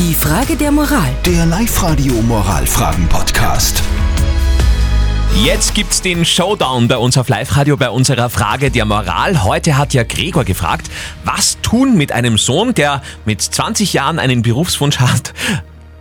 Die 0.00 0.14
Frage 0.14 0.56
der 0.56 0.72
Moral. 0.72 1.14
Der 1.26 1.44
Live-Radio 1.44 2.14
Moralfragen-Podcast. 2.22 3.82
Jetzt 5.44 5.74
gibt's 5.74 6.00
den 6.00 6.24
Showdown 6.24 6.88
bei 6.88 6.96
uns 6.96 7.18
auf 7.18 7.28
Live-Radio 7.28 7.76
bei 7.76 7.90
unserer 7.90 8.30
Frage 8.30 8.70
der 8.70 8.86
Moral. 8.86 9.44
Heute 9.44 9.76
hat 9.76 9.92
ja 9.92 10.02
Gregor 10.04 10.44
gefragt, 10.44 10.90
was 11.24 11.58
tun 11.60 11.98
mit 11.98 12.12
einem 12.12 12.38
Sohn, 12.38 12.72
der 12.72 13.02
mit 13.26 13.42
20 13.42 13.92
Jahren 13.92 14.18
einen 14.18 14.40
Berufswunsch 14.40 15.00
hat, 15.00 15.34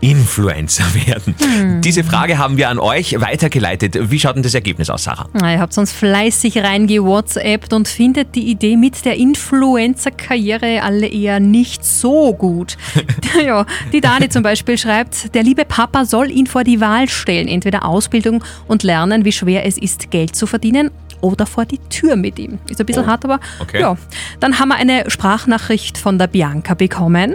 Influencer 0.00 0.84
werden? 1.06 1.80
Diese 1.82 2.04
Frage 2.04 2.38
haben 2.38 2.56
wir 2.56 2.68
an 2.68 2.78
euch 2.78 3.20
weitergeleitet. 3.20 4.10
Wie 4.10 4.18
schaut 4.20 4.36
denn 4.36 4.42
das 4.42 4.54
Ergebnis 4.54 4.90
aus, 4.90 5.04
Sarah? 5.04 5.28
Na, 5.32 5.52
Ihr 5.52 5.60
habt 5.60 5.76
uns 5.76 5.92
fleißig 5.92 6.58
reingewhatsappt 6.58 7.72
und 7.72 7.88
findet 7.88 8.34
die 8.34 8.50
Idee 8.50 8.76
mit 8.76 9.04
der 9.04 9.16
Influencer-Karriere 9.16 10.82
alle 10.82 11.08
eher 11.08 11.40
nicht 11.40 11.84
so 11.84 12.32
gut. 12.34 12.76
ja, 13.44 13.66
die 13.92 14.00
Dani 14.00 14.28
zum 14.28 14.42
Beispiel 14.42 14.78
schreibt, 14.78 15.34
der 15.34 15.42
liebe 15.42 15.64
Papa 15.64 16.04
soll 16.04 16.30
ihn 16.30 16.46
vor 16.46 16.64
die 16.64 16.80
Wahl 16.80 17.08
stellen, 17.08 17.48
entweder 17.48 17.84
Ausbildung 17.84 18.44
und 18.66 18.82
lernen, 18.82 19.24
wie 19.24 19.32
schwer 19.32 19.66
es 19.66 19.78
ist, 19.78 20.10
Geld 20.10 20.36
zu 20.36 20.46
verdienen, 20.46 20.90
oder 21.20 21.46
vor 21.46 21.64
die 21.64 21.78
Tür 21.90 22.16
mit 22.16 22.38
ihm. 22.38 22.58
Ist 22.68 22.80
ein 22.80 22.86
bisschen 22.86 23.06
hart, 23.06 23.24
aber 23.24 23.40
okay. 23.58 23.80
ja. 23.80 23.96
Dann 24.40 24.58
haben 24.58 24.68
wir 24.68 24.76
eine 24.76 25.10
Sprachnachricht 25.10 25.98
von 25.98 26.18
der 26.18 26.28
Bianca 26.28 26.74
bekommen. 26.74 27.34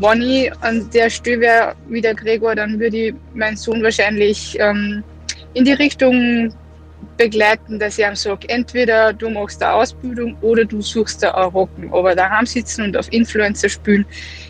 Wenn 0.00 0.22
ich 0.22 0.52
an 0.62 0.88
der 0.90 1.10
Stelle 1.10 1.40
wäre 1.40 1.74
wie 1.88 2.00
der 2.00 2.14
Gregor, 2.14 2.54
dann 2.54 2.78
würde 2.78 2.96
ich 2.96 3.14
meinen 3.34 3.56
Sohn 3.56 3.82
wahrscheinlich 3.82 4.56
ähm, 4.60 5.02
in 5.54 5.64
die 5.64 5.72
Richtung 5.72 6.52
begleiten, 7.16 7.78
dass 7.78 7.98
ich 7.98 8.04
ihm 8.04 8.14
sage, 8.14 8.48
entweder 8.48 9.12
du 9.12 9.28
machst 9.30 9.62
eine 9.62 9.74
Ausbildung 9.74 10.36
oder 10.40 10.64
du 10.64 10.80
suchst 10.80 11.22
da 11.22 11.32
einen 11.32 11.50
Rocken. 11.50 11.92
Aber 11.92 12.14
daheim 12.14 12.46
sitzen 12.46 12.84
und 12.84 12.96
auf 12.96 13.12
Influencer 13.12 13.68
spielen, 13.68 14.06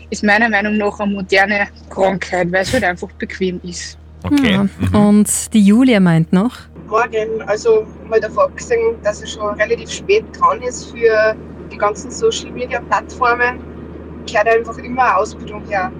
ist 0.09 0.23
meiner 0.23 0.49
Meinung 0.49 0.77
nach 0.77 0.99
eine 0.99 1.13
moderne 1.13 1.67
Krankheit, 1.89 2.51
weil 2.51 2.61
es 2.61 2.73
halt 2.73 2.83
einfach 2.83 3.11
bequem 3.13 3.59
ist. 3.63 3.97
Okay. 4.23 4.51
Ja. 4.51 4.63
Mhm. 4.63 4.95
Und 4.95 5.53
die 5.53 5.61
Julia 5.61 5.99
meint 5.99 6.33
noch, 6.33 6.57
Morgen, 6.87 7.43
also 7.45 7.85
mal 8.07 8.19
davon 8.19 8.55
gesehen, 8.55 8.95
dass 9.03 9.21
er 9.21 9.27
schon 9.27 9.53
relativ 9.61 9.91
spät 9.91 10.25
dran 10.33 10.59
ist 10.63 10.89
für 10.89 11.35
die 11.71 11.77
ganzen 11.77 12.09
Social 12.09 12.49
Media 12.51 12.81
Plattformen, 12.81 13.59
gehört 14.31 14.47
einfach 14.47 14.77
immer 14.79 15.17
Ausbildung 15.17 15.63
her. 15.65 15.91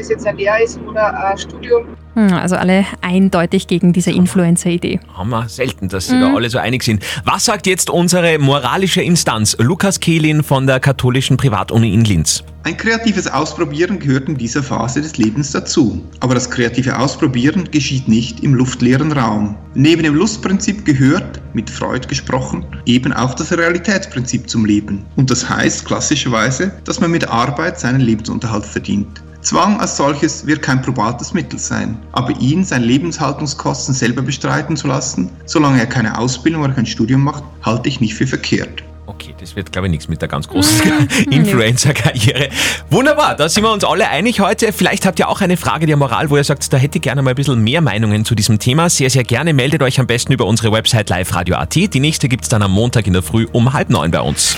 Ob 0.00 0.04
das 0.04 0.08
jetzt 0.08 0.26
eine 0.26 0.38
Lehre 0.38 0.62
ist 0.62 0.80
oder 0.80 1.28
ein 1.28 1.36
Studium. 1.36 1.84
hm, 2.14 2.32
also 2.32 2.56
alle 2.56 2.86
eindeutig 3.02 3.66
gegen 3.66 3.92
diese 3.92 4.10
Influencer-Idee. 4.10 4.98
Haben 5.12 5.28
wir 5.28 5.46
selten, 5.50 5.90
dass 5.90 6.08
sie 6.08 6.18
da 6.18 6.34
alle 6.34 6.48
so 6.48 6.56
einig 6.56 6.82
sind. 6.84 7.04
Was 7.26 7.44
sagt 7.44 7.66
jetzt 7.66 7.90
unsere 7.90 8.38
moralische 8.38 9.02
Instanz? 9.02 9.58
Lukas 9.58 10.00
Kehlin 10.00 10.42
von 10.42 10.66
der 10.66 10.80
katholischen 10.80 11.36
Privatuni 11.36 11.92
in 11.92 12.06
Linz. 12.06 12.42
Ein 12.62 12.78
kreatives 12.78 13.26
Ausprobieren 13.26 13.98
gehört 13.98 14.28
in 14.28 14.38
dieser 14.38 14.62
Phase 14.62 15.02
des 15.02 15.18
Lebens 15.18 15.50
dazu. 15.52 16.02
Aber 16.20 16.32
das 16.32 16.50
kreative 16.50 16.98
Ausprobieren 16.98 17.70
geschieht 17.70 18.08
nicht 18.08 18.40
im 18.40 18.54
luftleeren 18.54 19.12
Raum. 19.12 19.54
Neben 19.74 20.02
dem 20.02 20.14
Lustprinzip 20.14 20.86
gehört, 20.86 21.42
mit 21.52 21.68
Freud 21.68 22.06
gesprochen, 22.08 22.64
eben 22.86 23.12
auch 23.12 23.34
das 23.34 23.52
Realitätsprinzip 23.52 24.48
zum 24.48 24.64
Leben. 24.64 25.04
Und 25.16 25.30
das 25.30 25.46
heißt 25.48 25.84
klassischerweise, 25.84 26.72
dass 26.84 27.00
man 27.00 27.10
mit 27.10 27.28
Arbeit 27.28 27.78
seinen 27.78 28.00
Lebensunterhalt 28.00 28.64
verdient. 28.64 29.22
Zwang 29.42 29.80
als 29.80 29.96
solches 29.96 30.46
wird 30.46 30.60
kein 30.60 30.82
probates 30.82 31.32
Mittel 31.32 31.58
sein, 31.58 31.98
aber 32.12 32.38
ihn 32.40 32.64
seine 32.64 32.84
Lebenshaltungskosten 32.84 33.94
selber 33.94 34.22
bestreiten 34.22 34.76
zu 34.76 34.86
lassen, 34.86 35.30
solange 35.46 35.80
er 35.80 35.86
keine 35.86 36.18
Ausbildung 36.18 36.62
oder 36.62 36.74
kein 36.74 36.86
Studium 36.86 37.22
macht, 37.22 37.42
halte 37.62 37.88
ich 37.88 38.00
nicht 38.00 38.14
für 38.14 38.26
verkehrt. 38.26 38.82
Okay, 39.06 39.34
das 39.40 39.56
wird, 39.56 39.72
glaube 39.72 39.88
ich, 39.88 39.90
nichts 39.90 40.08
mit 40.08 40.22
der 40.22 40.28
ganz 40.28 40.46
großen 40.46 41.08
Influencer-Karriere. 41.30 42.48
Wunderbar, 42.90 43.34
da 43.34 43.48
sind 43.48 43.64
wir 43.64 43.72
uns 43.72 43.82
alle 43.82 44.08
einig 44.08 44.40
heute. 44.40 44.72
Vielleicht 44.72 45.04
habt 45.04 45.18
ihr 45.18 45.28
auch 45.28 45.40
eine 45.40 45.56
Frage 45.56 45.86
der 45.86 45.96
Moral, 45.96 46.30
wo 46.30 46.36
ihr 46.36 46.44
sagt, 46.44 46.72
da 46.72 46.76
hätte 46.76 46.98
ich 46.98 47.02
gerne 47.02 47.20
mal 47.20 47.30
ein 47.30 47.36
bisschen 47.36 47.60
mehr 47.60 47.80
Meinungen 47.80 48.24
zu 48.24 48.36
diesem 48.36 48.60
Thema. 48.60 48.88
Sehr, 48.88 49.10
sehr 49.10 49.24
gerne. 49.24 49.52
Meldet 49.52 49.82
euch 49.82 49.98
am 49.98 50.06
besten 50.06 50.32
über 50.32 50.46
unsere 50.46 50.70
Website 50.70 51.10
liveradio.at. 51.10 51.74
Die 51.74 52.00
nächste 52.00 52.28
gibt's 52.28 52.48
dann 52.48 52.62
am 52.62 52.70
Montag 52.70 53.08
in 53.08 53.12
der 53.14 53.22
Früh 53.22 53.48
um 53.50 53.72
halb 53.72 53.90
neun 53.90 54.12
bei 54.12 54.20
uns. 54.20 54.56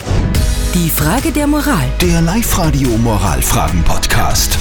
Die 0.74 0.90
Frage 0.90 1.32
der 1.32 1.46
Moral. 1.46 1.88
Der 2.00 2.20
Live-Radio 2.20 2.88
Moralfragen-Podcast. 2.98 4.58